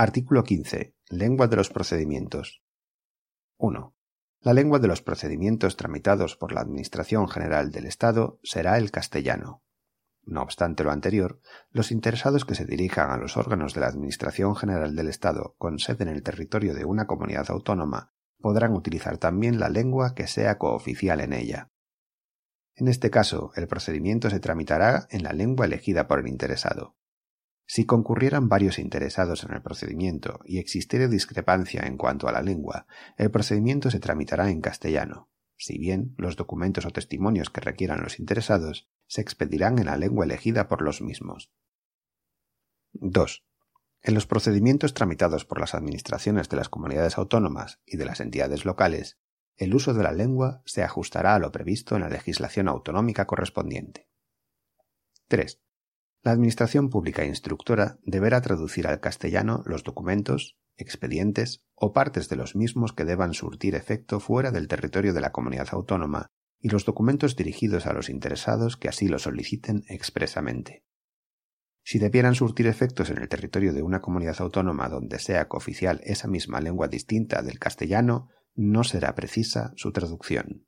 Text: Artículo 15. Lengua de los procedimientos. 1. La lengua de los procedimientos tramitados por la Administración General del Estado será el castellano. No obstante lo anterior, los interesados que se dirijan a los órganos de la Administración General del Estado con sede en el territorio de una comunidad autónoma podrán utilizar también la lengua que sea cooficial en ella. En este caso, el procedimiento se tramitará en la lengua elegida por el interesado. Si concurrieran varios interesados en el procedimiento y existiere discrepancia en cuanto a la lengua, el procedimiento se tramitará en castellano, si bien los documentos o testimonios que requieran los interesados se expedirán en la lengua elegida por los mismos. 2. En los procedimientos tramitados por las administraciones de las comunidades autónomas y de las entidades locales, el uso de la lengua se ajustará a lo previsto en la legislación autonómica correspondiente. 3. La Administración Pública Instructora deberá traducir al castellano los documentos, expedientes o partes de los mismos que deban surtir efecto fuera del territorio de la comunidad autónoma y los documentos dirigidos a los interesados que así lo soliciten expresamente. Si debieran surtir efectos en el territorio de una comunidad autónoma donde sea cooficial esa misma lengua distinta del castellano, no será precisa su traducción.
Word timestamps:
Artículo 0.00 0.44
15. 0.44 0.94
Lengua 1.08 1.48
de 1.48 1.56
los 1.56 1.70
procedimientos. 1.70 2.62
1. 3.56 3.96
La 4.42 4.52
lengua 4.52 4.78
de 4.78 4.86
los 4.86 5.02
procedimientos 5.02 5.76
tramitados 5.76 6.36
por 6.36 6.52
la 6.52 6.60
Administración 6.60 7.26
General 7.26 7.72
del 7.72 7.84
Estado 7.84 8.38
será 8.44 8.78
el 8.78 8.92
castellano. 8.92 9.64
No 10.22 10.42
obstante 10.42 10.84
lo 10.84 10.92
anterior, 10.92 11.40
los 11.70 11.90
interesados 11.90 12.44
que 12.44 12.54
se 12.54 12.64
dirijan 12.64 13.10
a 13.10 13.16
los 13.16 13.36
órganos 13.36 13.74
de 13.74 13.80
la 13.80 13.88
Administración 13.88 14.54
General 14.54 14.94
del 14.94 15.08
Estado 15.08 15.56
con 15.58 15.80
sede 15.80 16.04
en 16.04 16.10
el 16.10 16.22
territorio 16.22 16.74
de 16.74 16.84
una 16.84 17.08
comunidad 17.08 17.50
autónoma 17.50 18.12
podrán 18.38 18.74
utilizar 18.74 19.18
también 19.18 19.58
la 19.58 19.68
lengua 19.68 20.14
que 20.14 20.28
sea 20.28 20.58
cooficial 20.58 21.20
en 21.20 21.32
ella. 21.32 21.72
En 22.76 22.86
este 22.86 23.10
caso, 23.10 23.50
el 23.56 23.66
procedimiento 23.66 24.30
se 24.30 24.38
tramitará 24.38 25.08
en 25.10 25.24
la 25.24 25.32
lengua 25.32 25.66
elegida 25.66 26.06
por 26.06 26.20
el 26.20 26.28
interesado. 26.28 26.97
Si 27.70 27.84
concurrieran 27.84 28.48
varios 28.48 28.78
interesados 28.78 29.44
en 29.44 29.52
el 29.52 29.60
procedimiento 29.60 30.40
y 30.46 30.56
existiere 30.56 31.06
discrepancia 31.06 31.82
en 31.82 31.98
cuanto 31.98 32.26
a 32.26 32.32
la 32.32 32.40
lengua, 32.40 32.86
el 33.18 33.30
procedimiento 33.30 33.90
se 33.90 34.00
tramitará 34.00 34.48
en 34.48 34.62
castellano, 34.62 35.28
si 35.58 35.76
bien 35.76 36.14
los 36.16 36.36
documentos 36.36 36.86
o 36.86 36.90
testimonios 36.92 37.50
que 37.50 37.60
requieran 37.60 38.02
los 38.02 38.18
interesados 38.18 38.88
se 39.06 39.20
expedirán 39.20 39.78
en 39.78 39.84
la 39.84 39.98
lengua 39.98 40.24
elegida 40.24 40.66
por 40.66 40.80
los 40.80 41.02
mismos. 41.02 41.52
2. 42.94 43.44
En 44.00 44.14
los 44.14 44.26
procedimientos 44.26 44.94
tramitados 44.94 45.44
por 45.44 45.60
las 45.60 45.74
administraciones 45.74 46.48
de 46.48 46.56
las 46.56 46.70
comunidades 46.70 47.18
autónomas 47.18 47.80
y 47.84 47.98
de 47.98 48.06
las 48.06 48.20
entidades 48.20 48.64
locales, 48.64 49.18
el 49.56 49.74
uso 49.74 49.92
de 49.92 50.04
la 50.04 50.12
lengua 50.12 50.62
se 50.64 50.84
ajustará 50.84 51.34
a 51.34 51.38
lo 51.38 51.52
previsto 51.52 51.96
en 51.96 52.00
la 52.00 52.08
legislación 52.08 52.66
autonómica 52.66 53.26
correspondiente. 53.26 54.08
3. 55.26 55.60
La 56.22 56.32
Administración 56.32 56.90
Pública 56.90 57.24
Instructora 57.24 57.98
deberá 58.02 58.40
traducir 58.40 58.88
al 58.88 59.00
castellano 59.00 59.62
los 59.66 59.84
documentos, 59.84 60.58
expedientes 60.76 61.62
o 61.74 61.92
partes 61.92 62.28
de 62.28 62.36
los 62.36 62.56
mismos 62.56 62.92
que 62.92 63.04
deban 63.04 63.34
surtir 63.34 63.74
efecto 63.74 64.18
fuera 64.18 64.50
del 64.50 64.66
territorio 64.66 65.12
de 65.12 65.20
la 65.20 65.32
comunidad 65.32 65.68
autónoma 65.70 66.26
y 66.60 66.70
los 66.70 66.84
documentos 66.84 67.36
dirigidos 67.36 67.86
a 67.86 67.92
los 67.92 68.08
interesados 68.08 68.76
que 68.76 68.88
así 68.88 69.06
lo 69.06 69.18
soliciten 69.18 69.84
expresamente. 69.88 70.84
Si 71.84 71.98
debieran 71.98 72.34
surtir 72.34 72.66
efectos 72.66 73.10
en 73.10 73.18
el 73.18 73.28
territorio 73.28 73.72
de 73.72 73.82
una 73.82 74.00
comunidad 74.00 74.36
autónoma 74.40 74.88
donde 74.88 75.20
sea 75.20 75.48
cooficial 75.48 76.00
esa 76.04 76.28
misma 76.28 76.60
lengua 76.60 76.88
distinta 76.88 77.42
del 77.42 77.58
castellano, 77.58 78.28
no 78.54 78.84
será 78.84 79.14
precisa 79.14 79.72
su 79.76 79.92
traducción. 79.92 80.67